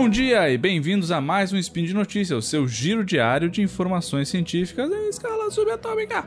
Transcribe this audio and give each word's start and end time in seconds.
Bom 0.00 0.08
dia 0.08 0.48
e 0.48 0.56
bem-vindos 0.56 1.10
a 1.10 1.20
mais 1.20 1.52
um 1.52 1.56
Spin 1.56 1.84
de 1.84 1.92
Notícias, 1.92 2.38
o 2.38 2.48
seu 2.48 2.68
giro 2.68 3.04
diário 3.04 3.50
de 3.50 3.60
informações 3.60 4.28
científicas 4.28 4.88
em 4.92 5.08
escala 5.08 5.50
subatômica. 5.50 6.24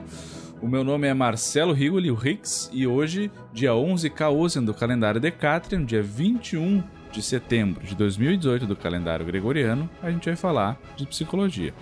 O 0.62 0.68
meu 0.68 0.84
nome 0.84 1.08
é 1.08 1.14
Marcelo 1.14 1.72
Rigoli, 1.72 2.12
o 2.12 2.14
Rix, 2.14 2.70
e 2.74 2.86
hoje, 2.86 3.32
dia 3.54 3.74
11 3.74 4.10
Caosian 4.10 4.62
do 4.62 4.74
calendário 4.74 5.22
Decatrian, 5.22 5.86
dia 5.86 6.04
21 6.04 6.84
de 7.14 7.22
setembro 7.22 7.88
de 7.88 7.96
2018 7.96 8.68
do 8.68 8.76
calendário 8.76 9.26
gregoriano, 9.26 9.90
a 10.04 10.12
gente 10.12 10.26
vai 10.26 10.36
falar 10.36 10.78
de 10.98 11.08
psicologia. 11.08 11.74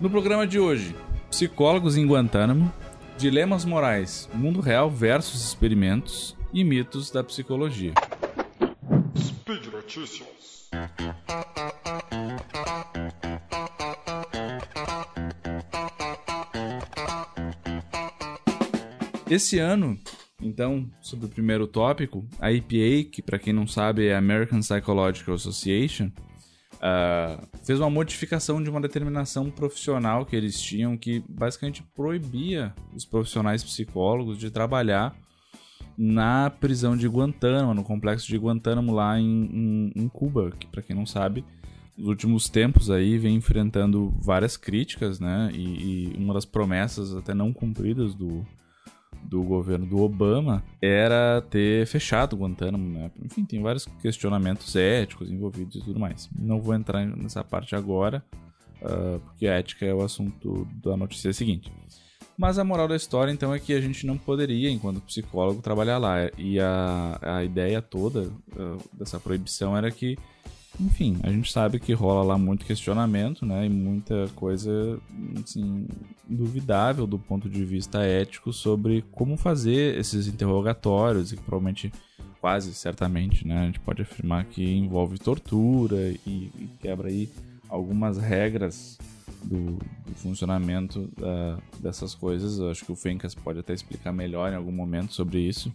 No 0.00 0.08
programa 0.08 0.46
de 0.46 0.58
hoje, 0.58 0.96
psicólogos 1.28 1.98
em 1.98 2.06
Guantánamo, 2.06 2.72
dilemas 3.18 3.66
morais, 3.66 4.26
mundo 4.32 4.58
real 4.62 4.90
versus 4.90 5.44
experimentos 5.44 6.34
e 6.50 6.64
mitos 6.64 7.10
da 7.10 7.22
psicologia. 7.22 7.92
Speed 9.14 9.66
Notícias. 9.66 10.39
Esse 19.30 19.60
ano, 19.60 19.96
então, 20.42 20.90
sobre 21.00 21.26
o 21.26 21.28
primeiro 21.28 21.66
tópico, 21.68 22.26
a 22.40 22.52
EPA, 22.52 23.08
que 23.12 23.22
para 23.22 23.38
quem 23.38 23.52
não 23.52 23.64
sabe 23.64 24.08
é 24.08 24.14
a 24.14 24.18
American 24.18 24.58
Psychological 24.58 25.36
Association, 25.36 26.10
uh, 26.76 27.46
fez 27.62 27.78
uma 27.78 27.88
modificação 27.88 28.60
de 28.60 28.68
uma 28.68 28.80
determinação 28.80 29.48
profissional 29.48 30.26
que 30.26 30.34
eles 30.34 30.60
tinham 30.60 30.96
que 30.96 31.22
basicamente 31.28 31.84
proibia 31.94 32.74
os 32.92 33.04
profissionais 33.04 33.62
psicólogos 33.62 34.36
de 34.36 34.50
trabalhar 34.50 35.16
na 36.02 36.48
prisão 36.48 36.96
de 36.96 37.06
Guantánamo, 37.06 37.74
no 37.74 37.84
complexo 37.84 38.26
de 38.26 38.38
Guantánamo 38.38 38.90
lá 38.90 39.20
em, 39.20 39.44
em, 39.52 39.92
em 39.94 40.08
Cuba, 40.08 40.50
que 40.58 40.66
para 40.66 40.80
quem 40.80 40.96
não 40.96 41.04
sabe, 41.04 41.44
nos 41.94 42.08
últimos 42.08 42.48
tempos 42.48 42.90
aí 42.90 43.18
vem 43.18 43.36
enfrentando 43.36 44.10
várias 44.18 44.56
críticas, 44.56 45.20
né? 45.20 45.50
E, 45.52 46.14
e, 46.14 46.16
uma 46.16 46.32
das 46.32 46.46
promessas 46.46 47.14
até 47.14 47.34
não 47.34 47.52
cumpridas 47.52 48.14
do, 48.14 48.46
do 49.22 49.42
governo 49.42 49.84
do 49.84 50.00
Obama 50.00 50.64
era 50.80 51.42
ter 51.50 51.86
fechado 51.86 52.34
Guantánamo, 52.34 52.88
né? 52.88 53.10
Enfim, 53.22 53.44
tem 53.44 53.60
vários 53.60 53.84
questionamentos 54.00 54.74
éticos 54.74 55.30
envolvidos 55.30 55.76
e 55.76 55.84
tudo 55.84 56.00
mais. 56.00 56.30
Não 56.34 56.62
vou 56.62 56.74
entrar 56.74 57.04
nessa 57.04 57.44
parte 57.44 57.76
agora, 57.76 58.24
uh, 58.80 59.20
porque 59.20 59.46
a 59.46 59.58
ética 59.58 59.84
é 59.84 59.92
o 59.92 60.00
assunto 60.00 60.66
da 60.82 60.96
notícia 60.96 61.30
seguinte. 61.34 61.70
Mas 62.40 62.58
a 62.58 62.64
moral 62.64 62.88
da 62.88 62.96
história, 62.96 63.30
então, 63.30 63.54
é 63.54 63.60
que 63.60 63.74
a 63.74 63.80
gente 63.82 64.06
não 64.06 64.16
poderia, 64.16 64.70
enquanto 64.70 64.98
psicólogo, 65.02 65.60
trabalhar 65.60 65.98
lá. 65.98 66.16
E 66.38 66.58
a, 66.58 67.18
a 67.20 67.44
ideia 67.44 67.82
toda 67.82 68.32
uh, 68.56 68.78
dessa 68.94 69.20
proibição 69.20 69.76
era 69.76 69.90
que, 69.90 70.16
enfim, 70.80 71.18
a 71.22 71.30
gente 71.30 71.52
sabe 71.52 71.78
que 71.78 71.92
rola 71.92 72.22
lá 72.22 72.38
muito 72.38 72.64
questionamento, 72.64 73.44
né? 73.44 73.66
E 73.66 73.68
muita 73.68 74.26
coisa, 74.34 74.98
assim, 75.44 75.86
duvidável 76.26 77.06
do 77.06 77.18
ponto 77.18 77.46
de 77.46 77.62
vista 77.62 78.02
ético 78.06 78.54
sobre 78.54 79.04
como 79.12 79.36
fazer 79.36 79.98
esses 79.98 80.26
interrogatórios, 80.26 81.32
e 81.32 81.36
que 81.36 81.42
provavelmente, 81.42 81.92
quase 82.40 82.72
certamente, 82.72 83.46
né? 83.46 83.58
A 83.58 83.66
gente 83.66 83.80
pode 83.80 84.00
afirmar 84.00 84.46
que 84.46 84.64
envolve 84.64 85.18
tortura 85.18 86.08
e, 86.26 86.50
e 86.58 86.70
quebra 86.80 87.08
aí 87.08 87.28
algumas 87.68 88.16
regras 88.16 88.96
do, 89.44 89.78
do 90.06 90.14
funcionamento 90.16 91.10
uh, 91.18 91.80
dessas 91.80 92.14
coisas. 92.14 92.58
Eu 92.58 92.70
acho 92.70 92.84
que 92.84 92.92
o 92.92 92.96
Fencas 92.96 93.34
pode 93.34 93.58
até 93.58 93.72
explicar 93.72 94.12
melhor 94.12 94.52
em 94.52 94.56
algum 94.56 94.72
momento 94.72 95.14
sobre 95.14 95.40
isso. 95.40 95.72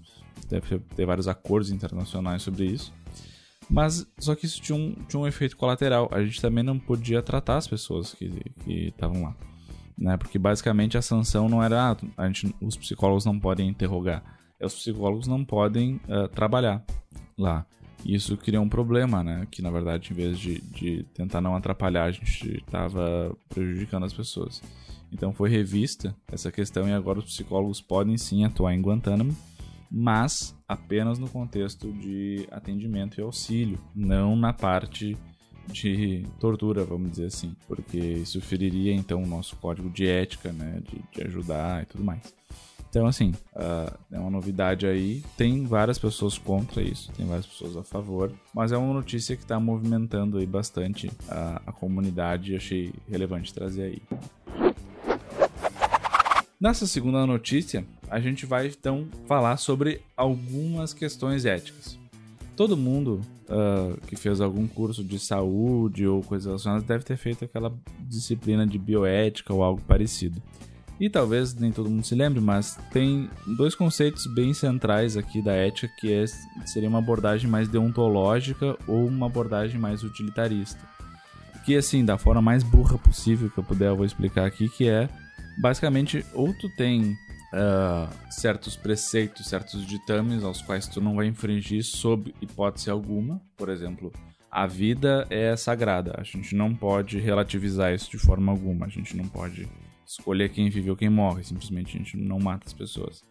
Deve 0.50 0.80
ter 0.80 1.06
vários 1.06 1.28
acordos 1.28 1.72
internacionais 1.72 2.42
sobre 2.42 2.66
isso. 2.66 2.94
Mas 3.70 4.08
só 4.20 4.36
que 4.36 4.46
isso 4.46 4.62
tinha 4.62 4.78
um, 4.78 4.94
tinha 5.08 5.20
um 5.20 5.28
efeito 5.28 5.58
colateral. 5.58 6.08
A 6.12 6.24
gente 6.24 6.42
também 6.42 6.64
não 6.64 6.78
podia 6.78 7.22
tratar 7.22 7.58
as 7.58 7.68
pessoas 7.68 8.14
que 8.14 8.32
estavam 8.68 9.24
lá. 9.24 9.36
Né? 9.98 10.18
Porque 10.18 10.38
basicamente 10.38 10.98
a 10.98 11.02
sanção 11.02 11.50
não 11.50 11.64
era 11.64 11.92
ah, 11.92 11.98
a 12.18 12.28
gente, 12.28 12.54
os 12.62 12.78
psicólogos 12.78 13.26
não 13.26 13.40
podem 13.40 13.70
interrogar. 13.70 14.24
É, 14.60 14.66
os 14.66 14.76
psicólogos 14.76 15.28
não 15.28 15.44
podem 15.44 16.00
uh, 16.08 16.28
trabalhar 16.30 16.84
lá. 17.38 17.66
Isso 18.06 18.38
cria 18.38 18.62
um 18.62 18.70
problema, 18.70 19.24
né? 19.24 19.48
Que 19.50 19.62
na 19.62 19.72
verdade, 19.72 20.12
em 20.12 20.16
vez 20.16 20.38
de, 20.38 20.62
de 20.62 21.04
tentar 21.14 21.42
não 21.42 21.56
atrapalhar, 21.56 22.06
a 22.06 22.12
gente 22.12 22.58
estava 22.58 23.36
prejudicando 23.50 24.06
as 24.06 24.14
pessoas. 24.14 24.62
Então 25.12 25.34
foi 25.34 25.50
revista 25.50 26.16
essa 26.28 26.52
questão 26.52 26.88
e 26.88 26.94
agora 26.94 27.20
os 27.20 27.26
psicólogos 27.26 27.82
podem 27.82 28.18
sim 28.18 28.44
atuar 28.44 28.76
em 28.76 28.82
Guantánamo, 28.82 29.36
mas 29.90 30.56
apenas 30.68 31.18
no 31.18 31.30
contexto 31.30 31.92
de 31.94 32.48
atendimento 32.52 33.20
e 33.20 33.24
auxílio, 33.24 33.80
não 33.96 34.36
na 34.36 34.54
parte 34.54 35.18
de 35.72 36.24
tortura, 36.40 36.84
vamos 36.84 37.12
dizer 37.12 37.26
assim, 37.26 37.56
porque 37.68 37.98
isso 37.98 38.40
feriria 38.42 38.94
então 38.94 39.24
o 39.24 39.28
nosso 39.28 39.56
código 39.56 39.90
de 39.90 40.06
ética, 40.06 40.52
né, 40.52 40.82
de, 40.82 41.02
de 41.12 41.28
ajudar 41.28 41.84
e 41.84 41.86
tudo 41.86 42.04
mais. 42.04 42.34
Então, 42.96 43.08
assim, 43.08 43.34
uh, 43.54 43.94
é 44.10 44.18
uma 44.18 44.30
novidade 44.30 44.88
aí. 44.88 45.22
Tem 45.36 45.66
várias 45.66 46.00
pessoas 46.00 46.38
contra 46.38 46.82
isso, 46.82 47.12
tem 47.12 47.26
várias 47.26 47.46
pessoas 47.46 47.76
a 47.76 47.84
favor, 47.84 48.32
mas 48.54 48.72
é 48.72 48.78
uma 48.78 48.94
notícia 48.94 49.36
que 49.36 49.42
está 49.42 49.60
movimentando 49.60 50.38
aí 50.38 50.46
bastante 50.46 51.12
a, 51.28 51.62
a 51.66 51.74
comunidade 51.74 52.54
e 52.54 52.56
achei 52.56 52.94
relevante 53.10 53.54
trazer 53.54 53.82
aí. 53.82 54.02
Nessa 56.58 56.88
segunda 56.88 57.26
notícia, 57.28 57.86
a 58.10 58.22
gente 58.22 58.46
vai 58.46 58.68
então 58.68 59.10
falar 59.28 59.58
sobre 59.58 60.00
algumas 60.16 60.94
questões 60.94 61.44
éticas. 61.44 62.00
Todo 62.56 62.78
mundo 62.78 63.20
uh, 63.50 64.00
que 64.08 64.16
fez 64.16 64.40
algum 64.40 64.66
curso 64.70 65.04
de 65.04 65.20
saúde 65.20 66.08
ou 66.08 66.24
coisas 66.24 66.46
relacionadas 66.46 66.88
deve 66.88 67.04
ter 67.04 67.18
feito 67.18 67.44
aquela 67.44 67.74
disciplina 68.00 68.66
de 68.66 68.80
bioética 68.80 69.54
ou 69.54 69.62
algo 69.62 69.82
parecido. 69.82 70.42
E 71.00 71.10
talvez 71.10 71.54
nem 71.54 71.72
todo 71.72 71.90
mundo 71.90 72.06
se 72.06 72.16
lembre, 72.16 72.40
mas 72.40 72.80
tem 72.92 73.30
dois 73.58 73.76
conceitos 73.76 74.26
bem 74.34 74.54
centrais 74.54 75.18
aqui 75.18 75.42
da 75.42 75.52
ética, 75.52 75.94
que 76.00 76.14
é, 76.14 76.26
seria 76.66 76.88
uma 76.88 77.00
abordagem 77.00 77.50
mais 77.50 77.68
deontológica 77.68 78.78
ou 78.88 79.06
uma 79.06 79.26
abordagem 79.26 79.80
mais 79.80 80.04
utilitarista. 80.04 80.80
Que 81.66 81.76
assim, 81.76 82.06
da 82.06 82.18
forma 82.18 82.42
mais 82.42 82.64
burra 82.64 82.98
possível 82.98 83.50
que 83.50 83.58
eu 83.58 83.64
puder, 83.64 83.90
eu 83.90 83.96
vou 83.98 84.06
explicar 84.06 84.46
aqui, 84.46 84.70
que 84.70 84.88
é 84.88 85.10
basicamente 85.58 86.26
ou 86.34 86.54
tu 86.54 86.70
tem 86.78 87.12
uh, 87.12 88.08
certos 88.30 88.78
preceitos, 88.78 89.48
certos 89.48 89.86
ditames 89.86 90.44
aos 90.44 90.62
quais 90.62 90.88
tu 90.88 91.02
não 91.02 91.16
vai 91.16 91.26
infringir 91.26 91.84
sob 91.84 92.34
hipótese 92.42 92.90
alguma, 92.90 93.42
por 93.58 93.68
exemplo, 93.68 94.14
a 94.50 94.66
vida 94.66 95.28
é 95.30 95.56
sagrada, 95.58 96.16
a 96.18 96.24
gente 96.24 96.56
não 96.56 96.74
pode 96.74 97.20
relativizar 97.20 97.94
isso 97.94 98.10
de 98.10 98.18
forma 98.18 98.52
alguma, 98.52 98.86
a 98.86 98.90
gente 98.90 99.18
não 99.18 99.28
pode 99.28 99.68
escolher 100.06 100.50
quem 100.50 100.70
vive 100.70 100.90
ou 100.90 100.96
quem 100.96 101.10
morre, 101.10 101.44
simplesmente 101.44 101.96
a 101.96 102.00
gente 102.00 102.18
não 102.18 102.40
mata 102.40 102.66
as 102.66 102.74
pessoas. 102.74 103.24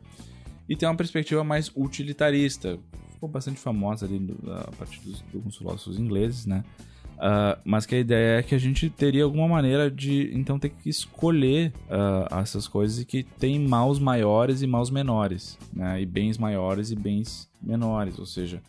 E 0.69 0.75
tem 0.75 0.89
uma 0.89 0.97
perspectiva 0.97 1.45
mais 1.45 1.71
utilitarista, 1.75 2.79
ficou 3.13 3.29
bastante 3.29 3.61
famosa 3.61 4.07
ali 4.07 4.35
a 4.49 4.71
partir 4.73 5.01
dos, 5.01 5.23
dos 5.33 5.57
filósofos 5.57 5.99
ingleses, 5.99 6.47
né? 6.47 6.65
Uh, 7.15 7.57
mas 7.65 7.87
que 7.87 7.95
a 7.95 7.99
ideia 7.99 8.39
é 8.39 8.43
que 8.43 8.55
a 8.55 8.59
gente 8.59 8.91
teria 8.91 9.23
alguma 9.23 9.47
maneira 9.47 9.89
de 9.89 10.31
então 10.35 10.59
ter 10.59 10.71
que 10.71 10.89
escolher 10.89 11.73
uh, 11.87 12.41
essas 12.41 12.67
coisas 12.67 12.99
e 12.99 13.05
que 13.05 13.23
tem 13.23 13.59
maus 13.61 14.01
maiores 14.01 14.63
e 14.63 14.67
maus 14.67 14.91
menores, 14.91 15.57
né? 15.73 16.01
E 16.01 16.07
bens 16.07 16.39
maiores 16.39 16.91
e 16.91 16.97
bens 16.97 17.49
menores, 17.63 18.19
ou 18.19 18.27
seja, 18.27 18.61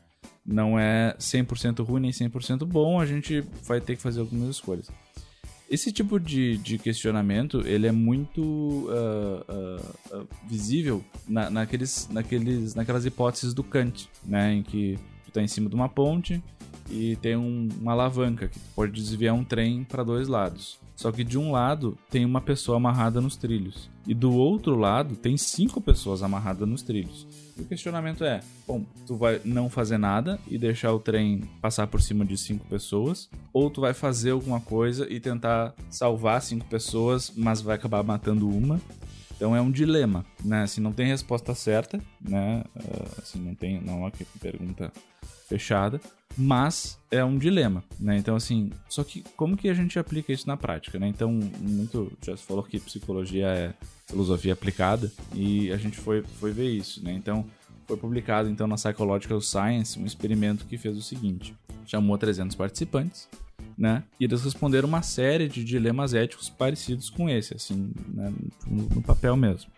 não 0.45 0.77
é 0.77 1.15
100% 1.17 1.83
ruim 1.83 2.01
nem 2.01 2.11
100% 2.11 2.65
bom, 2.65 2.99
a 2.99 3.05
gente 3.05 3.43
vai 3.63 3.81
ter 3.81 3.95
que 3.95 4.01
fazer 4.01 4.19
algumas 4.19 4.49
escolhas. 4.49 4.91
Esse 5.69 5.91
tipo 5.91 6.19
de, 6.19 6.57
de 6.57 6.77
questionamento, 6.77 7.65
ele 7.65 7.87
é 7.87 7.91
muito 7.91 8.41
uh, 8.41 9.41
uh, 9.49 10.21
uh, 10.21 10.27
visível 10.47 11.03
na, 11.27 11.49
naqueles, 11.49 12.07
naqueles, 12.11 12.75
naquelas 12.75 13.05
hipóteses 13.05 13.53
do 13.53 13.63
Kant, 13.63 14.07
né? 14.23 14.53
Em 14.53 14.63
que 14.63 14.99
tu 15.25 15.31
tá 15.31 15.41
em 15.41 15.47
cima 15.47 15.67
de 15.67 15.75
uma 15.75 15.89
ponte 15.89 16.41
e 16.89 17.15
tem 17.17 17.35
um, 17.35 17.69
uma 17.79 17.93
alavanca 17.93 18.47
que 18.47 18.59
pode 18.75 18.91
desviar 18.91 19.33
um 19.33 19.43
trem 19.43 19.83
para 19.83 20.03
dois 20.03 20.27
lados. 20.27 20.79
Só 20.95 21.11
que 21.11 21.23
de 21.23 21.37
um 21.37 21.51
lado 21.51 21.97
tem 22.09 22.23
uma 22.23 22.39
pessoa 22.39 22.77
amarrada 22.77 23.19
nos 23.19 23.35
trilhos 23.35 23.89
e 24.07 24.13
do 24.13 24.33
outro 24.33 24.75
lado 24.75 25.15
tem 25.15 25.35
cinco 25.35 25.81
pessoas 25.81 26.21
amarradas 26.21 26.67
nos 26.67 26.81
trilhos. 26.81 27.27
E 27.57 27.61
o 27.61 27.65
questionamento 27.65 28.23
é: 28.23 28.41
bom, 28.67 28.83
tu 29.05 29.15
vai 29.15 29.41
não 29.43 29.69
fazer 29.69 29.97
nada 29.97 30.39
e 30.47 30.57
deixar 30.57 30.93
o 30.93 30.99
trem 30.99 31.41
passar 31.61 31.87
por 31.87 32.01
cima 32.01 32.23
de 32.23 32.37
cinco 32.37 32.65
pessoas, 32.67 33.29
ou 33.51 33.69
tu 33.69 33.81
vai 33.81 33.93
fazer 33.93 34.31
alguma 34.31 34.59
coisa 34.59 35.07
e 35.11 35.19
tentar 35.19 35.73
salvar 35.89 36.41
cinco 36.41 36.65
pessoas, 36.65 37.31
mas 37.35 37.61
vai 37.61 37.75
acabar 37.75 38.03
matando 38.03 38.47
uma. 38.47 38.79
Então 39.35 39.55
é 39.55 39.61
um 39.61 39.71
dilema, 39.71 40.25
né? 40.43 40.63
Assim, 40.63 40.81
não 40.81 40.93
tem 40.93 41.07
resposta 41.07 41.53
certa, 41.53 41.99
né? 42.21 42.63
Assim, 43.21 43.39
não 43.39 43.53
tem, 43.53 43.81
não 43.81 43.93
é 43.93 43.97
uma 43.97 44.11
pergunta 44.39 44.91
fechada, 45.47 45.99
mas 46.37 46.97
é 47.11 47.23
um 47.23 47.37
dilema, 47.37 47.83
né? 47.99 48.17
Então, 48.17 48.35
assim, 48.35 48.71
só 48.89 49.03
que 49.03 49.23
como 49.35 49.55
que 49.55 49.69
a 49.69 49.73
gente 49.73 49.99
aplica 49.99 50.33
isso 50.33 50.47
na 50.47 50.57
prática, 50.57 50.97
né? 50.97 51.07
Então, 51.07 51.31
muito, 51.31 52.11
já 52.25 52.35
se 52.35 52.43
falou 52.43 52.63
que 52.63 52.79
psicologia 52.79 53.47
é 53.47 53.73
filosofia 54.07 54.53
aplicada 54.53 55.11
e 55.33 55.71
a 55.71 55.77
gente 55.77 55.97
foi, 55.97 56.23
foi 56.39 56.51
ver 56.51 56.69
isso, 56.69 57.03
né? 57.03 57.13
Então, 57.13 57.45
foi 57.87 57.97
publicado 57.97 58.49
então 58.49 58.67
na 58.67 58.75
Psychological 58.75 59.39
Science 59.41 59.99
um 59.99 60.05
experimento 60.05 60.65
que 60.65 60.77
fez 60.77 60.97
o 60.97 61.01
seguinte: 61.01 61.55
chamou 61.85 62.17
300 62.17 62.55
participantes, 62.55 63.29
né? 63.77 64.03
E 64.19 64.23
eles 64.23 64.43
responderam 64.43 64.87
uma 64.87 65.01
série 65.01 65.47
de 65.47 65.63
dilemas 65.63 66.13
éticos 66.13 66.49
parecidos 66.49 67.09
com 67.09 67.29
esse, 67.29 67.53
assim, 67.53 67.91
né? 68.13 68.33
no, 68.65 68.83
no 68.83 69.01
papel 69.01 69.35
mesmo. 69.35 69.69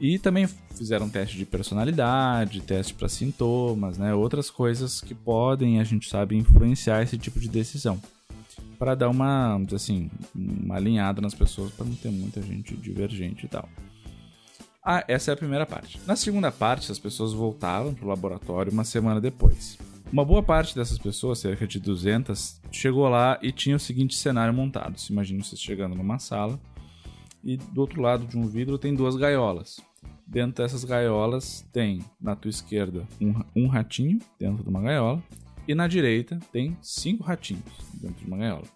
E 0.00 0.18
também 0.18 0.48
fizeram 0.74 1.08
teste 1.08 1.36
de 1.36 1.44
personalidade, 1.44 2.60
teste 2.60 2.94
para 2.94 3.08
sintomas, 3.08 3.98
né? 3.98 4.12
Outras 4.14 4.50
coisas 4.50 5.00
que 5.00 5.14
podem, 5.14 5.80
a 5.80 5.84
gente 5.84 6.08
sabe, 6.08 6.36
influenciar 6.36 7.02
esse 7.02 7.16
tipo 7.16 7.38
de 7.38 7.48
decisão. 7.48 8.00
Para 8.78 8.96
dar 8.96 9.08
uma, 9.08 9.60
assim, 9.72 10.10
uma 10.34 10.74
alinhada 10.74 11.20
nas 11.20 11.34
pessoas 11.34 11.70
para 11.72 11.86
não 11.86 11.94
ter 11.94 12.10
muita 12.10 12.42
gente 12.42 12.76
divergente 12.76 13.46
e 13.46 13.48
tal. 13.48 13.68
Ah, 14.84 15.04
essa 15.06 15.30
é 15.30 15.34
a 15.34 15.36
primeira 15.36 15.64
parte. 15.64 16.00
Na 16.04 16.16
segunda 16.16 16.50
parte, 16.50 16.90
as 16.90 16.98
pessoas 16.98 17.32
voltavam 17.32 17.94
para 17.94 18.04
o 18.04 18.08
laboratório 18.08 18.72
uma 18.72 18.82
semana 18.82 19.20
depois. 19.20 19.78
Uma 20.12 20.26
boa 20.26 20.42
parte 20.42 20.74
dessas 20.74 20.98
pessoas, 20.98 21.38
cerca 21.38 21.66
de 21.66 21.80
200, 21.80 22.60
chegou 22.70 23.08
lá 23.08 23.38
e 23.40 23.50
tinha 23.50 23.74
o 23.74 23.80
seguinte 23.80 24.14
cenário 24.14 24.52
montado. 24.52 25.00
Se 25.00 25.10
imagina 25.10 25.42
vocês 25.42 25.58
chegando 25.58 25.94
numa 25.94 26.18
sala 26.18 26.60
e 27.42 27.56
do 27.56 27.80
outro 27.80 28.02
lado 28.02 28.26
de 28.26 28.36
um 28.36 28.46
vidro 28.46 28.76
tem 28.76 28.94
duas 28.94 29.16
gaiolas. 29.16 29.80
Dentro 30.26 30.62
dessas 30.62 30.84
gaiolas 30.84 31.66
tem, 31.72 32.04
na 32.20 32.36
tua 32.36 32.50
esquerda, 32.50 33.08
um, 33.18 33.34
um 33.56 33.68
ratinho 33.68 34.18
dentro 34.38 34.62
de 34.62 34.68
uma 34.68 34.82
gaiola 34.82 35.22
e 35.66 35.74
na 35.74 35.88
direita 35.88 36.38
tem 36.52 36.76
cinco 36.82 37.24
ratinhos 37.24 37.64
dentro 37.94 38.22
de 38.22 38.26
uma 38.26 38.36
gaiola. 38.36 38.68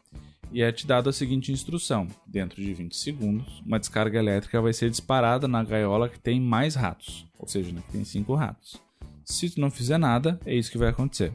E 0.51 0.63
é 0.63 0.73
te 0.73 0.87
dado 0.87 1.11
a 1.11 1.13
seguinte 1.13 1.53
instrução: 1.53 2.07
dentro 2.27 2.63
de 2.63 2.73
20 2.73 2.97
segundos, 2.97 3.61
uma 3.61 3.79
descarga 3.79 4.19
elétrica 4.19 4.63
vai 4.63 4.73
ser 4.73 4.89
disparada 4.89 5.47
na 5.47 5.63
gaiola 5.63 6.09
que 6.09 6.19
tem 6.19 6.41
mais 6.41 6.75
ratos, 6.75 7.27
ou 7.39 7.47
seja, 7.47 7.71
na 7.73 7.83
que 7.83 7.93
tem 7.93 8.05
cinco 8.05 8.35
ratos. 8.35 8.86
Se 9.27 9.51
tu 9.51 9.61
não 9.61 9.73
fizer 9.73 9.99
nada, 9.99 10.39
é 10.47 10.55
isso 10.55 10.71
que 10.71 10.79
vai 10.79 10.89
acontecer. 10.89 11.33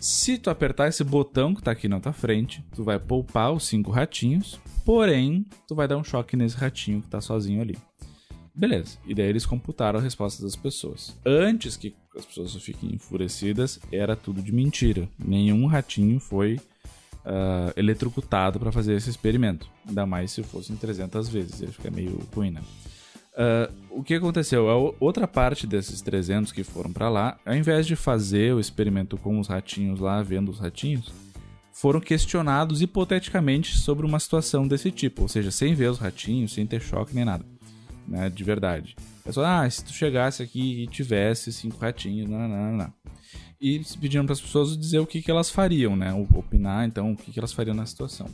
Se 0.00 0.38
tu 0.38 0.48
apertar 0.48 0.88
esse 0.88 1.04
botão 1.04 1.52
que 1.54 1.60
está 1.60 1.70
aqui 1.70 1.86
na 1.86 2.00
tua 2.00 2.12
frente, 2.12 2.64
tu 2.74 2.82
vai 2.82 2.98
poupar 2.98 3.52
os 3.52 3.64
cinco 3.66 3.90
ratinhos, 3.90 4.58
porém, 4.82 5.44
tu 5.68 5.74
vai 5.74 5.86
dar 5.86 5.98
um 5.98 6.02
choque 6.02 6.36
nesse 6.36 6.56
ratinho 6.56 7.00
que 7.00 7.06
está 7.06 7.20
sozinho 7.20 7.60
ali. 7.60 7.76
Beleza. 8.54 8.98
E 9.06 9.14
daí 9.14 9.26
eles 9.26 9.44
computaram 9.44 10.00
a 10.00 10.02
resposta 10.02 10.42
das 10.42 10.56
pessoas. 10.56 11.16
Antes 11.24 11.76
que 11.76 11.94
as 12.16 12.24
pessoas 12.24 12.54
fiquem 12.56 12.94
enfurecidas, 12.94 13.78
era 13.92 14.16
tudo 14.16 14.42
de 14.42 14.50
mentira. 14.50 15.06
Nenhum 15.18 15.66
ratinho 15.66 16.18
foi 16.18 16.54
uh, 16.54 17.72
eletrocutado 17.76 18.58
para 18.58 18.72
fazer 18.72 18.94
esse 18.94 19.10
experimento. 19.10 19.68
Ainda 19.86 20.06
mais 20.06 20.32
se 20.32 20.42
fossem 20.42 20.76
300 20.76 21.28
vezes. 21.28 21.60
Ele 21.60 21.72
fica 21.72 21.90
meio 21.90 22.18
ruim, 22.34 22.50
né? 22.50 22.62
Uh, 23.34 23.72
o 23.90 24.02
que 24.02 24.14
aconteceu? 24.14 24.68
A 24.68 24.76
outra 25.00 25.26
parte 25.26 25.66
desses 25.66 26.02
300 26.02 26.52
que 26.52 26.62
foram 26.62 26.92
para 26.92 27.08
lá, 27.08 27.38
ao 27.46 27.54
invés 27.54 27.86
de 27.86 27.96
fazer 27.96 28.54
o 28.54 28.60
experimento 28.60 29.16
com 29.16 29.38
os 29.38 29.48
ratinhos 29.48 30.00
lá, 30.00 30.22
vendo 30.22 30.50
os 30.50 30.58
ratinhos, 30.58 31.10
foram 31.72 32.00
questionados 32.00 32.82
hipoteticamente 32.82 33.78
sobre 33.78 34.04
uma 34.04 34.20
situação 34.20 34.68
desse 34.68 34.90
tipo, 34.90 35.22
ou 35.22 35.28
seja, 35.28 35.50
sem 35.50 35.74
ver 35.74 35.90
os 35.90 35.98
ratinhos, 35.98 36.52
sem 36.52 36.66
ter 36.66 36.82
choque 36.82 37.14
nem 37.14 37.24
nada, 37.24 37.44
né, 38.06 38.28
de 38.28 38.44
verdade. 38.44 38.94
É 39.24 39.32
só, 39.32 39.44
ah, 39.44 39.68
se 39.68 39.82
tu 39.82 39.92
chegasse 39.92 40.42
aqui 40.42 40.82
e 40.82 40.86
tivesse 40.86 41.52
cinco 41.52 41.78
ratinhos, 41.78 42.28
não, 42.28 42.46
não, 42.46 42.76
não. 42.76 42.92
E 43.58 43.80
pediram 44.00 44.26
para 44.26 44.34
as 44.34 44.40
pessoas 44.40 44.76
dizer 44.76 44.98
o 44.98 45.06
que, 45.06 45.22
que 45.22 45.30
elas 45.30 45.48
fariam, 45.48 45.96
né, 45.96 46.12
opinar, 46.34 46.86
então, 46.86 47.12
o 47.12 47.16
que, 47.16 47.32
que 47.32 47.38
elas 47.38 47.52
fariam 47.52 47.74
na 47.74 47.86
situação. 47.86 48.26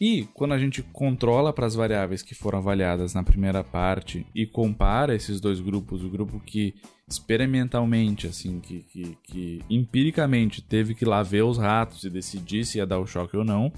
E 0.00 0.28
quando 0.32 0.54
a 0.54 0.58
gente 0.58 0.82
controla 0.82 1.52
para 1.52 1.66
as 1.66 1.74
variáveis 1.74 2.22
que 2.22 2.34
foram 2.34 2.58
avaliadas 2.58 3.14
na 3.14 3.22
primeira 3.22 3.64
parte 3.64 4.24
e 4.34 4.46
compara 4.46 5.14
esses 5.14 5.40
dois 5.40 5.60
grupos, 5.60 6.04
o 6.04 6.08
grupo 6.08 6.40
que 6.40 6.74
experimentalmente, 7.08 8.26
assim, 8.26 8.60
que, 8.60 8.80
que, 8.80 9.18
que 9.24 9.62
empiricamente 9.68 10.62
teve 10.62 10.94
que 10.94 11.04
lá 11.04 11.22
ver 11.22 11.42
os 11.42 11.58
ratos 11.58 12.04
e 12.04 12.10
decidir 12.10 12.64
se 12.64 12.78
ia 12.78 12.86
dar 12.86 12.98
o 12.98 13.06
choque 13.06 13.36
ou 13.36 13.44
não, 13.44 13.72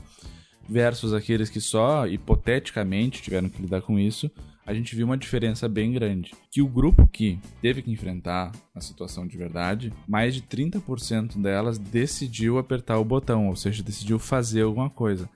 versus 0.68 1.14
aqueles 1.14 1.48
que 1.48 1.60
só 1.60 2.06
hipoteticamente 2.06 3.22
tiveram 3.22 3.48
que 3.48 3.62
lidar 3.62 3.82
com 3.82 3.98
isso, 3.98 4.30
a 4.66 4.74
gente 4.74 4.94
viu 4.94 5.06
uma 5.06 5.16
diferença 5.16 5.68
bem 5.68 5.92
grande. 5.92 6.32
Que 6.48 6.62
o 6.62 6.68
grupo 6.68 7.06
que 7.06 7.40
teve 7.60 7.82
que 7.82 7.90
enfrentar 7.90 8.52
a 8.72 8.80
situação 8.80 9.26
de 9.26 9.36
verdade, 9.36 9.92
mais 10.06 10.34
de 10.34 10.42
30% 10.42 11.40
delas 11.42 11.76
decidiu 11.76 12.56
apertar 12.56 12.98
o 12.98 13.04
botão, 13.04 13.48
ou 13.48 13.56
seja, 13.56 13.82
decidiu 13.82 14.18
fazer 14.18 14.62
alguma 14.62 14.88
coisa. 14.88 15.28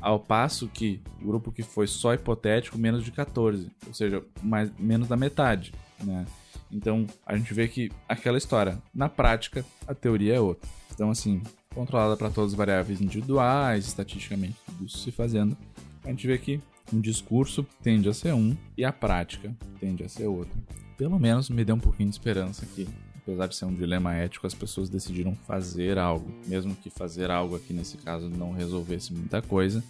Ao 0.00 0.18
passo 0.18 0.68
que 0.68 1.00
o 1.20 1.26
grupo 1.26 1.52
que 1.52 1.62
foi 1.62 1.86
só 1.86 2.14
hipotético, 2.14 2.78
menos 2.78 3.04
de 3.04 3.12
14, 3.12 3.70
ou 3.86 3.94
seja, 3.94 4.22
mais, 4.42 4.70
menos 4.78 5.08
da 5.08 5.16
metade, 5.16 5.72
né? 6.02 6.26
Então, 6.70 7.06
a 7.26 7.36
gente 7.36 7.52
vê 7.52 7.68
que 7.68 7.90
aquela 8.08 8.38
história, 8.38 8.78
na 8.94 9.08
prática, 9.08 9.64
a 9.86 9.94
teoria 9.94 10.34
é 10.36 10.40
outra. 10.40 10.68
Então, 10.94 11.10
assim, 11.10 11.42
controlada 11.74 12.16
para 12.16 12.30
todas 12.30 12.52
as 12.52 12.56
variáveis 12.56 13.00
individuais, 13.00 13.86
estatisticamente, 13.86 14.56
tudo 14.66 14.86
isso 14.86 14.98
se 14.98 15.12
fazendo, 15.12 15.56
a 16.04 16.08
gente 16.08 16.26
vê 16.26 16.38
que 16.38 16.60
um 16.92 17.00
discurso 17.00 17.66
tende 17.82 18.08
a 18.08 18.14
ser 18.14 18.34
um 18.34 18.56
e 18.76 18.84
a 18.84 18.92
prática 18.92 19.54
tende 19.78 20.02
a 20.02 20.08
ser 20.08 20.26
outra. 20.26 20.58
Pelo 20.96 21.18
menos 21.18 21.50
me 21.50 21.64
deu 21.64 21.74
um 21.74 21.80
pouquinho 21.80 22.08
de 22.08 22.14
esperança 22.14 22.64
aqui 22.64 22.88
apesar 23.22 23.46
de 23.46 23.56
ser 23.56 23.64
um 23.64 23.74
dilema 23.74 24.14
ético, 24.14 24.46
as 24.46 24.54
pessoas 24.54 24.88
decidiram 24.88 25.34
fazer 25.46 25.98
algo. 25.98 26.32
Mesmo 26.46 26.74
que 26.74 26.90
fazer 26.90 27.30
algo 27.30 27.56
aqui 27.56 27.72
nesse 27.72 27.96
caso 27.98 28.28
não 28.28 28.52
resolvesse 28.52 29.12
muita 29.12 29.40
coisa, 29.40 29.82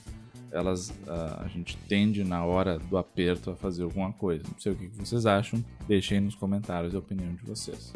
elas 0.51 0.91
uh, 0.91 1.43
a 1.45 1.49
gente 1.49 1.77
tende 1.89 2.23
na 2.23 2.45
hora 2.45 2.79
do 2.79 2.99
aperto 2.99 3.51
a 3.51 3.57
fazer 3.57 3.83
alguma 3.83 4.13
coisa. 4.13 4.45
Não 4.47 4.61
sei 4.61 4.73
o 4.73 4.77
que 4.77 4.87
vocês 4.89 5.25
acham, 5.25 5.65
deixem 5.89 6.21
nos 6.21 6.35
comentários 6.35 6.95
a 6.95 6.99
opinião 6.99 7.35
de 7.35 7.45
vocês. 7.45 7.93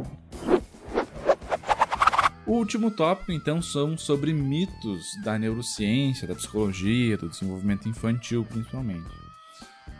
O 2.46 2.52
último 2.52 2.92
tópico, 2.92 3.32
então, 3.32 3.60
são 3.60 3.98
sobre 3.98 4.32
mitos 4.32 5.04
da 5.24 5.36
neurociência, 5.36 6.28
da 6.28 6.34
psicologia, 6.34 7.16
do 7.16 7.28
desenvolvimento 7.28 7.88
infantil, 7.88 8.44
principalmente. 8.44 9.10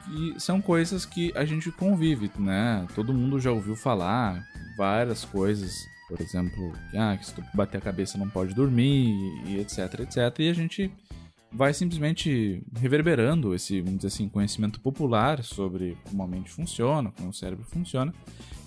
E 0.09 0.39
são 0.39 0.63
coisas 0.63 1.05
que 1.05 1.33
a 1.35 1.45
gente 1.45 1.73
convive, 1.73 2.31
né? 2.39 2.87
Todo 2.95 3.13
mundo 3.13 3.41
já 3.41 3.51
ouviu 3.51 3.75
falar, 3.75 4.47
várias 4.77 5.25
coisas, 5.25 5.87
por 6.09 6.21
exemplo, 6.21 6.73
que, 6.91 6.97
ah, 6.97 7.17
que 7.17 7.27
se 7.27 7.35
tu 7.35 7.43
bater 7.55 7.79
a 7.79 7.81
cabeça 7.81 8.19
não 8.19 8.29
pode 8.29 8.55
dormir, 8.55 9.15
e 9.47 9.59
etc, 9.59 10.01
etc. 10.01 10.39
E 10.39 10.51
a 10.51 10.55
gente 10.55 10.91
vai 11.51 11.73
simplesmente 11.73 12.63
reverberando 12.75 13.55
esse, 13.55 13.81
vamos 13.81 13.99
dizer 13.99 14.09
assim, 14.09 14.29
conhecimento 14.29 14.81
popular 14.81 15.43
sobre 15.43 15.97
como 16.05 16.23
a 16.23 16.27
mente 16.27 16.51
funciona, 16.51 17.11
como 17.11 17.31
o 17.31 17.35
cérebro 17.35 17.65
funciona. 17.65 18.13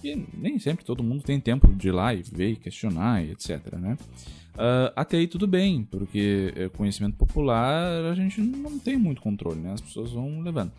E 0.03 0.15
nem 0.33 0.57
sempre 0.59 0.85
todo 0.85 1.03
mundo 1.03 1.23
tem 1.23 1.39
tempo 1.39 1.67
de 1.73 1.89
ir 1.89 1.91
lá 1.91 2.13
e 2.13 2.23
ver 2.23 2.51
e 2.51 2.55
questionar 2.55 3.23
e 3.23 3.31
etc, 3.31 3.73
né? 3.73 3.97
Uh, 4.55 4.91
até 4.95 5.17
aí 5.17 5.27
tudo 5.27 5.47
bem, 5.47 5.83
porque 5.83 6.53
é, 6.55 6.67
conhecimento 6.69 7.15
popular 7.15 8.05
a 8.05 8.15
gente 8.15 8.41
não 8.41 8.79
tem 8.79 8.97
muito 8.97 9.21
controle, 9.21 9.59
né? 9.59 9.73
As 9.73 9.81
pessoas 9.81 10.11
vão 10.11 10.41
levando. 10.41 10.71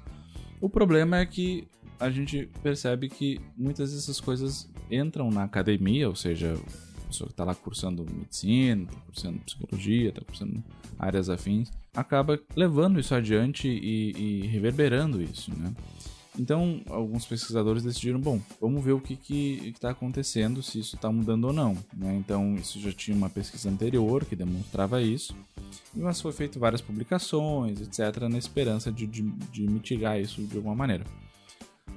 O 0.60 0.68
problema 0.68 1.18
é 1.18 1.26
que 1.26 1.66
a 2.00 2.10
gente 2.10 2.48
percebe 2.62 3.08
que 3.08 3.40
muitas 3.56 3.92
dessas 3.92 4.20
coisas 4.20 4.68
entram 4.90 5.30
na 5.30 5.44
academia, 5.44 6.08
ou 6.08 6.16
seja, 6.16 6.54
a 6.54 7.06
pessoa 7.06 7.28
que 7.28 7.34
está 7.34 7.44
lá 7.44 7.54
cursando 7.54 8.06
medicina, 8.10 8.84
está 8.84 9.00
cursando 9.00 9.38
psicologia, 9.40 10.08
está 10.08 10.22
cursando 10.22 10.64
áreas 10.98 11.28
afins, 11.28 11.70
acaba 11.94 12.40
levando 12.56 12.98
isso 12.98 13.14
adiante 13.14 13.68
e, 13.68 14.12
e 14.16 14.46
reverberando 14.46 15.22
isso, 15.22 15.52
né? 15.56 15.74
Então, 16.38 16.80
alguns 16.88 17.26
pesquisadores 17.26 17.82
decidiram, 17.82 18.20
bom, 18.20 18.40
vamos 18.60 18.82
ver 18.82 18.92
o 18.92 19.00
que 19.00 19.18
está 19.74 19.90
acontecendo, 19.90 20.62
se 20.62 20.78
isso 20.78 20.94
está 20.94 21.10
mudando 21.10 21.44
ou 21.44 21.52
não. 21.52 21.76
Né? 21.92 22.14
Então, 22.16 22.54
isso 22.54 22.80
já 22.80 22.92
tinha 22.92 23.16
uma 23.16 23.28
pesquisa 23.28 23.68
anterior 23.68 24.24
que 24.24 24.36
demonstrava 24.36 25.02
isso, 25.02 25.34
mas 25.92 26.20
foi 26.20 26.32
feito 26.32 26.58
várias 26.58 26.80
publicações, 26.80 27.80
etc., 27.80 28.22
na 28.30 28.38
esperança 28.38 28.92
de, 28.92 29.06
de, 29.06 29.22
de 29.22 29.68
mitigar 29.68 30.20
isso 30.20 30.40
de 30.42 30.56
alguma 30.56 30.74
maneira. 30.74 31.04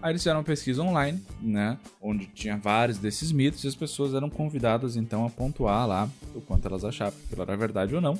Aí 0.03 0.11
eles 0.11 0.21
fizeram 0.21 0.39
uma 0.39 0.43
pesquisa 0.43 0.83
online, 0.83 1.23
né? 1.41 1.77
Onde 2.01 2.25
tinha 2.25 2.57
vários 2.57 2.97
desses 2.97 3.31
mitos 3.31 3.63
e 3.63 3.69
as 3.69 3.75
pessoas 3.75 4.13
eram 4.13 4.29
convidadas 4.29 4.97
então 4.97 5.25
a 5.25 5.29
pontuar 5.29 5.87
lá 5.87 6.09
o 6.35 6.41
quanto 6.41 6.67
elas 6.67 6.83
achavam 6.83 7.17
que 7.29 7.39
era 7.39 7.55
verdade 7.55 7.95
ou 7.95 8.01
não. 8.01 8.19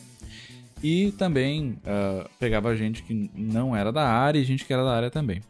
E 0.82 1.12
também 1.18 1.72
uh, 1.72 2.30
pegava 2.40 2.74
gente 2.74 3.04
que 3.04 3.30
não 3.36 3.76
era 3.76 3.92
da 3.92 4.08
área 4.08 4.40
e 4.40 4.46
gente 4.46 4.64
que 4.64 4.72
era 4.72 4.82
da 4.82 4.96
área 4.96 5.12
também. 5.12 5.42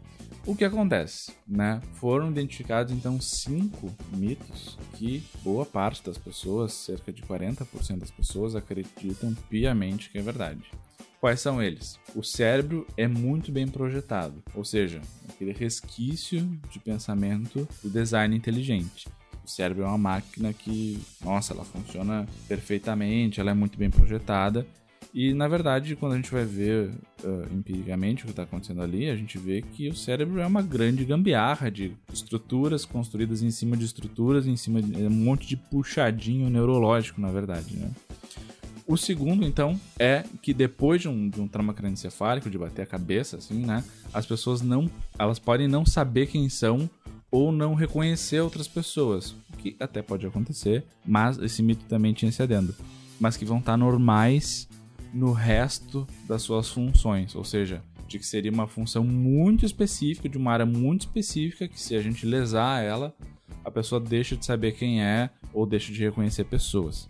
O 0.43 0.55
que 0.55 0.65
acontece, 0.65 1.31
né? 1.47 1.79
Foram 1.93 2.31
identificados 2.31 2.91
então 2.91 3.21
cinco 3.21 3.93
mitos 4.11 4.75
que 4.95 5.23
boa 5.43 5.67
parte 5.67 6.03
das 6.03 6.17
pessoas, 6.17 6.73
cerca 6.73 7.13
de 7.13 7.21
40% 7.21 7.99
das 7.99 8.09
pessoas, 8.09 8.55
acreditam 8.55 9.35
piamente 9.51 10.09
que 10.09 10.17
é 10.17 10.21
verdade. 10.23 10.63
Quais 11.23 11.39
são 11.39 11.63
eles? 11.63 11.97
O 12.13 12.21
cérebro 12.21 12.85
é 12.97 13.07
muito 13.07 13.49
bem 13.49 13.65
projetado, 13.65 14.43
ou 14.53 14.65
seja, 14.65 14.99
aquele 15.29 15.53
resquício 15.53 16.41
de 16.69 16.79
pensamento 16.79 17.65
do 17.81 17.89
design 17.89 18.35
inteligente. 18.35 19.07
O 19.41 19.49
cérebro 19.49 19.83
é 19.83 19.87
uma 19.87 19.97
máquina 19.97 20.51
que, 20.51 20.99
nossa, 21.23 21.53
ela 21.53 21.63
funciona 21.63 22.27
perfeitamente, 22.45 23.39
ela 23.39 23.51
é 23.51 23.53
muito 23.53 23.77
bem 23.77 23.89
projetada. 23.89 24.67
E 25.13 25.33
na 25.33 25.47
verdade, 25.47 25.95
quando 25.95 26.11
a 26.11 26.15
gente 26.17 26.29
vai 26.29 26.43
ver 26.43 26.89
uh, 27.23 27.53
empiricamente 27.53 28.23
o 28.23 28.25
que 28.25 28.31
está 28.31 28.43
acontecendo 28.43 28.81
ali, 28.81 29.09
a 29.09 29.15
gente 29.15 29.37
vê 29.37 29.61
que 29.61 29.87
o 29.87 29.95
cérebro 29.95 30.41
é 30.41 30.45
uma 30.45 30.61
grande 30.61 31.05
gambiarra 31.05 31.71
de 31.71 31.93
estruturas 32.11 32.83
construídas 32.83 33.41
em 33.41 33.49
cima 33.49 33.77
de 33.77 33.85
estruturas, 33.85 34.45
em 34.45 34.57
cima 34.57 34.81
de 34.81 35.01
um 35.03 35.09
monte 35.09 35.47
de 35.47 35.55
puxadinho 35.55 36.49
neurológico, 36.49 37.21
na 37.21 37.31
verdade, 37.31 37.77
né? 37.77 37.89
O 38.85 38.97
segundo, 38.97 39.45
então, 39.45 39.79
é 39.97 40.23
que 40.41 40.53
depois 40.53 41.01
de 41.01 41.07
um, 41.07 41.29
de 41.29 41.39
um 41.39 41.47
trauma 41.47 41.73
cranioencefálico, 41.73 42.49
de 42.49 42.57
bater 42.57 42.81
a 42.81 42.85
cabeça, 42.85 43.37
assim, 43.37 43.65
né? 43.65 43.83
As 44.13 44.25
pessoas 44.25 44.61
não. 44.61 44.89
Elas 45.17 45.39
podem 45.39 45.67
não 45.67 45.85
saber 45.85 46.27
quem 46.27 46.49
são 46.49 46.89
ou 47.31 47.51
não 47.51 47.73
reconhecer 47.73 48.41
outras 48.41 48.67
pessoas. 48.67 49.31
O 49.53 49.57
que 49.57 49.75
até 49.79 50.01
pode 50.01 50.25
acontecer, 50.25 50.85
mas 51.05 51.37
esse 51.37 51.63
mito 51.63 51.85
também 51.85 52.13
tinha 52.13 52.29
esse 52.29 52.43
adendo. 52.43 52.75
Mas 53.19 53.37
que 53.37 53.45
vão 53.45 53.59
estar 53.59 53.77
normais 53.77 54.67
no 55.13 55.31
resto 55.31 56.05
das 56.27 56.41
suas 56.41 56.69
funções. 56.69 57.35
Ou 57.35 57.43
seja, 57.45 57.81
de 58.07 58.19
que 58.19 58.25
seria 58.25 58.51
uma 58.51 58.67
função 58.67 59.03
muito 59.03 59.65
específica, 59.65 60.27
de 60.27 60.37
uma 60.37 60.51
área 60.51 60.65
muito 60.65 61.01
específica, 61.01 61.67
que 61.67 61.79
se 61.79 61.95
a 61.95 62.01
gente 62.01 62.25
lesar 62.25 62.83
ela, 62.83 63.15
a 63.63 63.71
pessoa 63.71 64.01
deixa 64.01 64.35
de 64.35 64.45
saber 64.45 64.73
quem 64.73 65.01
é 65.01 65.29
ou 65.53 65.65
deixa 65.65 65.91
de 65.91 66.03
reconhecer 66.03 66.43
pessoas. 66.43 67.09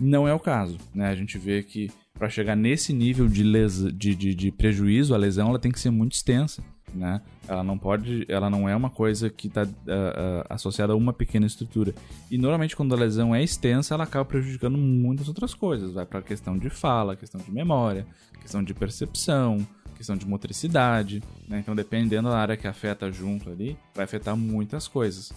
Não 0.00 0.26
é 0.26 0.34
o 0.34 0.40
caso, 0.40 0.78
né? 0.94 1.08
A 1.08 1.14
gente 1.14 1.38
vê 1.38 1.62
que 1.62 1.90
para 2.14 2.28
chegar 2.28 2.56
nesse 2.56 2.92
nível 2.92 3.28
de, 3.28 3.42
lesa, 3.42 3.92
de, 3.92 4.14
de, 4.14 4.34
de, 4.34 4.50
prejuízo, 4.50 5.14
a 5.14 5.18
lesão 5.18 5.48
ela 5.48 5.58
tem 5.58 5.72
que 5.72 5.80
ser 5.80 5.90
muito 5.90 6.12
extensa, 6.12 6.62
né? 6.94 7.20
Ela 7.46 7.64
não 7.64 7.76
pode, 7.76 8.24
ela 8.28 8.48
não 8.48 8.68
é 8.68 8.74
uma 8.74 8.88
coisa 8.88 9.28
que 9.28 9.48
está 9.48 9.64
uh, 9.64 9.66
uh, 9.66 10.44
associada 10.48 10.92
a 10.92 10.96
uma 10.96 11.12
pequena 11.12 11.44
estrutura. 11.44 11.92
E 12.30 12.38
normalmente 12.38 12.76
quando 12.76 12.94
a 12.94 12.98
lesão 12.98 13.34
é 13.34 13.42
extensa, 13.42 13.94
ela 13.94 14.04
acaba 14.04 14.24
prejudicando 14.24 14.78
muitas 14.78 15.28
outras 15.28 15.54
coisas. 15.54 15.92
Vai 15.92 16.06
para 16.06 16.20
a 16.20 16.22
questão 16.22 16.56
de 16.56 16.70
fala, 16.70 17.16
questão 17.16 17.40
de 17.40 17.50
memória, 17.50 18.06
questão 18.40 18.62
de 18.62 18.72
percepção, 18.72 19.66
questão 19.96 20.16
de 20.16 20.26
motricidade, 20.26 21.22
né? 21.48 21.58
Então 21.58 21.74
dependendo 21.74 22.28
da 22.28 22.38
área 22.38 22.56
que 22.56 22.66
afeta 22.66 23.10
junto 23.10 23.50
ali, 23.50 23.76
vai 23.94 24.04
afetar 24.04 24.36
muitas 24.36 24.86
coisas. 24.86 25.32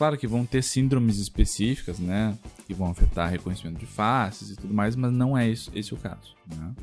Claro 0.00 0.16
que 0.16 0.26
vão 0.26 0.46
ter 0.46 0.62
síndromes 0.62 1.18
específicas, 1.18 1.98
né? 1.98 2.34
Que 2.66 2.72
vão 2.72 2.90
afetar 2.90 3.28
reconhecimento 3.28 3.78
de 3.78 3.84
faces 3.84 4.48
e 4.48 4.56
tudo 4.56 4.72
mais, 4.72 4.96
mas 4.96 5.12
não 5.12 5.36
é 5.36 5.46
esse 5.46 5.92
o 5.92 5.96
caso. 5.98 6.34
Né? 6.46 6.74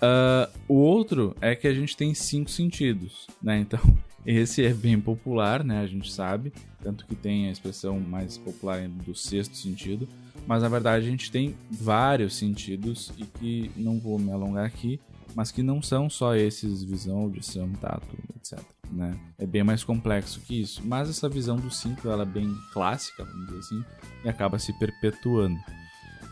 Uh, 0.00 0.50
o 0.66 0.74
outro 0.76 1.36
é 1.38 1.54
que 1.54 1.68
a 1.68 1.74
gente 1.74 1.94
tem 1.94 2.14
cinco 2.14 2.50
sentidos, 2.50 3.26
né? 3.42 3.58
Então, 3.58 3.78
esse 4.24 4.64
é 4.64 4.72
bem 4.72 4.98
popular, 4.98 5.62
né? 5.62 5.82
A 5.82 5.86
gente 5.86 6.10
sabe, 6.10 6.50
tanto 6.82 7.04
que 7.04 7.14
tem 7.14 7.48
a 7.48 7.52
expressão 7.52 8.00
mais 8.00 8.38
popular 8.38 8.88
do 8.88 9.14
sexto 9.14 9.54
sentido, 9.54 10.08
mas 10.46 10.62
na 10.62 10.68
verdade 10.70 11.06
a 11.06 11.10
gente 11.10 11.30
tem 11.30 11.54
vários 11.70 12.36
sentidos 12.36 13.12
e 13.18 13.24
que 13.24 13.70
não 13.76 13.98
vou 13.98 14.18
me 14.18 14.32
alongar 14.32 14.64
aqui, 14.64 14.98
mas 15.34 15.52
que 15.52 15.62
não 15.62 15.82
são 15.82 16.08
só 16.08 16.34
esses 16.34 16.82
visão, 16.82 17.18
audição, 17.18 17.70
tato, 17.72 18.16
etc. 18.34 18.79
Né? 18.90 19.16
É 19.38 19.46
bem 19.46 19.62
mais 19.62 19.84
complexo 19.84 20.40
que 20.40 20.60
isso. 20.60 20.82
Mas 20.84 21.08
essa 21.08 21.28
visão 21.28 21.56
do 21.56 21.70
cinco 21.70 22.08
ela 22.08 22.22
é 22.22 22.26
bem 22.26 22.52
clássica, 22.72 23.24
vamos 23.24 23.46
dizer 23.46 23.58
assim, 23.58 23.84
e 24.24 24.28
acaba 24.28 24.58
se 24.58 24.72
perpetuando. 24.78 25.58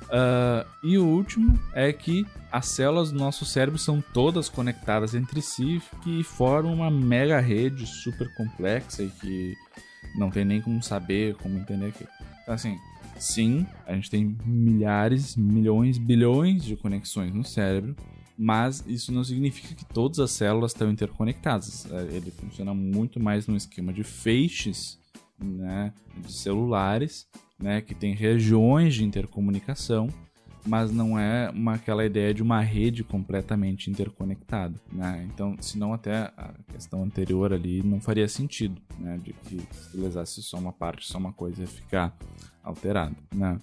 Uh, 0.08 0.66
e 0.82 0.96
o 0.96 1.06
último 1.06 1.58
é 1.74 1.92
que 1.92 2.26
as 2.50 2.66
células 2.66 3.12
do 3.12 3.18
nosso 3.18 3.44
cérebro 3.44 3.78
são 3.78 4.00
todas 4.00 4.48
conectadas 4.48 5.14
entre 5.14 5.42
si 5.42 5.82
que 6.02 6.24
formam 6.24 6.72
uma 6.72 6.90
mega 6.90 7.38
rede 7.38 7.86
super 7.86 8.34
complexa 8.34 9.02
e 9.02 9.10
que 9.10 9.54
não 10.16 10.30
tem 10.30 10.46
nem 10.46 10.62
como 10.62 10.82
saber, 10.82 11.34
como 11.36 11.58
entender 11.58 11.88
aquilo. 11.88 12.08
Então, 12.42 12.54
assim, 12.54 12.78
sim, 13.18 13.66
a 13.86 13.92
gente 13.92 14.08
tem 14.08 14.36
milhares, 14.46 15.36
milhões, 15.36 15.98
bilhões 15.98 16.64
de 16.64 16.74
conexões 16.74 17.32
no 17.34 17.44
cérebro 17.44 17.94
mas 18.38 18.84
isso 18.86 19.10
não 19.10 19.24
significa 19.24 19.74
que 19.74 19.84
todas 19.84 20.20
as 20.20 20.30
células 20.30 20.70
estão 20.70 20.88
interconectadas. 20.90 21.90
É, 21.90 22.02
ele 22.14 22.30
funciona 22.30 22.72
muito 22.72 23.18
mais 23.18 23.48
no 23.48 23.56
esquema 23.56 23.92
de 23.92 24.04
feixes, 24.04 24.96
né, 25.36 25.92
de 26.16 26.32
celulares, 26.32 27.26
né, 27.58 27.80
que 27.80 27.94
tem 27.94 28.14
regiões 28.14 28.94
de 28.94 29.04
intercomunicação, 29.04 30.08
mas 30.64 30.92
não 30.92 31.18
é 31.18 31.50
uma, 31.50 31.74
aquela 31.74 32.04
ideia 32.04 32.32
de 32.32 32.42
uma 32.42 32.60
rede 32.60 33.02
completamente 33.02 33.90
interconectada, 33.90 34.74
né? 34.92 35.26
Então, 35.32 35.56
senão 35.60 35.94
até 35.94 36.32
a 36.36 36.52
questão 36.72 37.02
anterior 37.02 37.52
ali 37.52 37.82
não 37.82 38.00
faria 38.00 38.28
sentido, 38.28 38.80
né, 38.98 39.18
de 39.18 39.32
que 39.32 39.66
se 39.72 39.96
lesasse 39.96 40.42
só 40.42 40.58
uma 40.58 40.72
parte, 40.72 41.06
só 41.06 41.16
uma 41.18 41.32
coisa 41.32 41.62
ia 41.62 41.66
ficar 41.66 42.14
alterada, 42.62 43.16
né? 43.34 43.58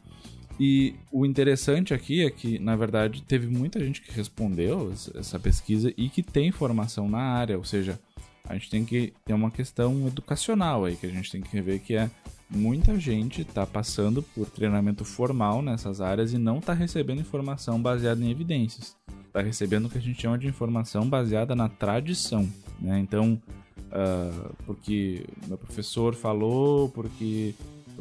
E 0.59 0.95
o 1.11 1.25
interessante 1.25 1.93
aqui 1.93 2.25
é 2.25 2.29
que, 2.29 2.57
na 2.59 2.75
verdade, 2.75 3.21
teve 3.23 3.47
muita 3.47 3.79
gente 3.79 4.01
que 4.01 4.11
respondeu 4.11 4.93
essa 5.15 5.37
pesquisa 5.37 5.93
e 5.97 6.09
que 6.09 6.23
tem 6.23 6.51
formação 6.51 7.09
na 7.09 7.19
área, 7.19 7.57
ou 7.57 7.63
seja, 7.63 7.99
a 8.47 8.53
gente 8.53 8.69
tem 8.69 8.85
que 8.85 9.13
ter 9.25 9.33
uma 9.33 9.51
questão 9.51 10.07
educacional 10.07 10.85
aí 10.85 10.95
que 10.95 11.05
a 11.05 11.09
gente 11.09 11.31
tem 11.31 11.41
que 11.41 11.61
ver 11.61 11.79
que 11.79 11.95
é 11.95 12.09
muita 12.49 12.97
gente 12.99 13.41
está 13.41 13.65
passando 13.65 14.21
por 14.21 14.49
treinamento 14.49 15.03
formal 15.03 15.61
nessas 15.61 15.99
áreas 15.99 16.31
e 16.31 16.37
não 16.37 16.59
está 16.59 16.73
recebendo 16.73 17.21
informação 17.21 17.81
baseada 17.81 18.23
em 18.23 18.29
evidências. 18.29 18.95
Está 19.27 19.41
recebendo 19.41 19.85
o 19.85 19.89
que 19.89 19.97
a 19.97 20.01
gente 20.01 20.21
chama 20.21 20.37
de 20.37 20.47
informação 20.47 21.07
baseada 21.09 21.55
na 21.55 21.67
tradição. 21.67 22.47
Né? 22.79 22.99
Então, 22.99 23.41
uh, 23.87 24.55
porque 24.65 25.25
meu 25.47 25.57
professor 25.57 26.13
falou, 26.13 26.89
porque 26.89 27.53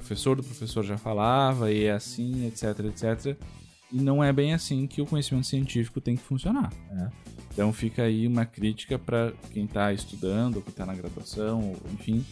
professor 0.04 0.36
do 0.36 0.42
professor 0.42 0.84
já 0.84 0.98
falava 0.98 1.72
e 1.72 1.84
é 1.84 1.92
assim, 1.92 2.46
etc, 2.46 2.80
etc. 2.80 3.36
E 3.90 4.00
não 4.00 4.22
é 4.22 4.32
bem 4.32 4.52
assim 4.52 4.86
que 4.86 5.00
o 5.00 5.06
conhecimento 5.06 5.46
científico 5.46 6.00
tem 6.00 6.16
que 6.16 6.22
funcionar. 6.22 6.72
Né? 6.90 7.10
Então 7.52 7.72
fica 7.72 8.02
aí 8.02 8.26
uma 8.26 8.44
crítica 8.44 8.98
para 8.98 9.32
quem 9.52 9.64
está 9.64 9.92
estudando, 9.92 10.56
ou 10.56 10.62
que 10.62 10.70
está 10.70 10.84
na 10.84 10.94
graduação, 10.94 11.70
ou, 11.70 11.76
enfim, 11.92 12.24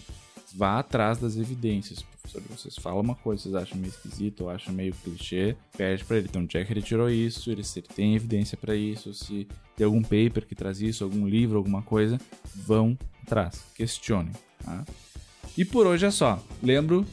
vá 0.55 0.79
atrás 0.81 1.19
das 1.19 1.37
evidências. 1.37 2.03
Professor, 2.03 2.43
vocês 2.57 2.77
falam 2.77 3.01
uma 3.01 3.15
coisa, 3.15 3.43
vocês 3.43 3.55
acham 3.55 3.79
meio 3.79 3.91
esquisito 3.91 4.43
ou 4.43 4.51
acham 4.51 4.75
meio 4.75 4.95
clichê, 4.95 5.57
pede 5.77 6.05
para 6.05 6.19
ele. 6.19 6.27
Então, 6.29 6.43
onde 6.43 6.59
é 6.59 6.65
que 6.65 6.73
ele 6.73 6.83
tirou 6.83 7.09
isso? 7.09 7.51
Ele, 7.51 7.65
se 7.65 7.79
ele 7.81 7.89
tem 7.89 8.15
evidência 8.15 8.57
para 8.57 8.77
isso, 8.77 9.15
se 9.15 9.47
tem 9.77 9.85
algum 9.85 10.03
paper 10.03 10.47
que 10.47 10.55
traz 10.55 10.81
isso, 10.81 11.05
algum 11.05 11.27
livro, 11.27 11.57
alguma 11.59 11.83
coisa, 11.83 12.21
vão 12.55 12.99
atrás, 13.25 13.65
questionem. 13.75 14.33
Tá? 14.63 14.85
E 15.57 15.65
por 15.65 15.87
hoje 15.87 16.07
é 16.07 16.11
só. 16.11 16.43
Lembro 16.63 17.07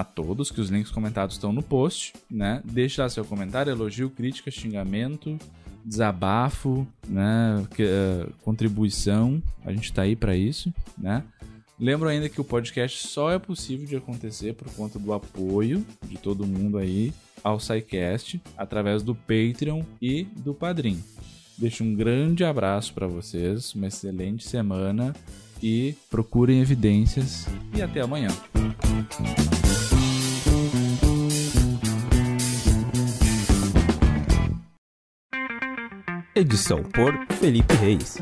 a 0.00 0.04
todos 0.04 0.50
que 0.50 0.60
os 0.60 0.70
links 0.70 0.90
comentados 0.90 1.36
estão 1.36 1.52
no 1.52 1.62
post, 1.62 2.14
né? 2.30 2.62
Deixe 2.64 3.00
lá 3.00 3.08
seu 3.08 3.24
comentário, 3.24 3.70
elogio, 3.70 4.08
crítica, 4.08 4.50
xingamento, 4.50 5.38
desabafo, 5.84 6.86
né? 7.06 7.62
Uh, 7.62 8.32
contribuição. 8.42 9.42
A 9.64 9.72
gente 9.72 9.84
está 9.84 10.02
aí 10.02 10.16
para 10.16 10.34
isso, 10.34 10.72
né? 10.96 11.22
Lembro 11.78 12.08
ainda 12.08 12.28
que 12.28 12.40
o 12.40 12.44
podcast 12.44 13.06
só 13.08 13.30
é 13.30 13.38
possível 13.38 13.86
de 13.86 13.96
acontecer 13.96 14.54
por 14.54 14.70
conta 14.72 14.98
do 14.98 15.12
apoio 15.12 15.84
de 16.04 16.18
todo 16.18 16.46
mundo 16.46 16.78
aí 16.78 17.12
ao 17.42 17.58
SciCast 17.58 18.40
através 18.56 19.02
do 19.02 19.14
Patreon 19.14 19.82
e 20.00 20.24
do 20.24 20.54
Padrim. 20.54 21.02
Deixo 21.56 21.84
um 21.84 21.94
grande 21.94 22.44
abraço 22.44 22.92
para 22.94 23.06
vocês, 23.06 23.74
uma 23.74 23.86
excelente 23.86 24.46
semana 24.46 25.14
e 25.62 25.94
procurem 26.10 26.60
evidências 26.60 27.46
e 27.74 27.82
até 27.82 28.00
amanhã. 28.00 28.28
Edição 36.34 36.82
por 36.84 37.12
Felipe 37.38 37.74
Reis. 37.74 38.18